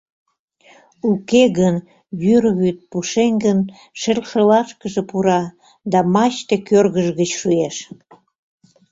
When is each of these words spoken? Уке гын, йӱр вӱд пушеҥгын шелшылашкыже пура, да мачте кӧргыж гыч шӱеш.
Уке 1.09 1.43
гын, 1.59 1.75
йӱр 2.23 2.43
вӱд 2.59 2.77
пушеҥгын 2.89 3.59
шелшылашкыже 3.99 5.01
пура, 5.09 5.43
да 5.91 5.99
мачте 6.13 6.55
кӧргыж 6.67 7.07
гыч 7.19 7.31
шӱеш. 7.39 7.77